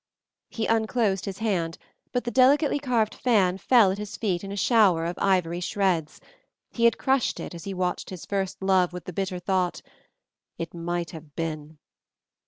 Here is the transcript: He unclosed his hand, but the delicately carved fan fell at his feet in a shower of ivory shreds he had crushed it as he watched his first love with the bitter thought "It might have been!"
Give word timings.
He 0.49 0.65
unclosed 0.65 1.25
his 1.25 1.37
hand, 1.37 1.77
but 2.11 2.23
the 2.23 2.31
delicately 2.31 2.79
carved 2.79 3.13
fan 3.13 3.59
fell 3.59 3.91
at 3.91 3.99
his 3.99 4.17
feet 4.17 4.43
in 4.43 4.51
a 4.51 4.57
shower 4.57 5.05
of 5.05 5.15
ivory 5.19 5.59
shreds 5.59 6.19
he 6.71 6.85
had 6.85 6.97
crushed 6.97 7.39
it 7.39 7.53
as 7.53 7.65
he 7.65 7.73
watched 7.75 8.09
his 8.09 8.25
first 8.25 8.63
love 8.63 8.93
with 8.93 9.05
the 9.05 9.13
bitter 9.13 9.37
thought 9.37 9.83
"It 10.57 10.73
might 10.73 11.11
have 11.11 11.35
been!" 11.35 11.77